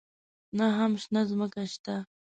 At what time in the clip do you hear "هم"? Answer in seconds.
0.77-0.91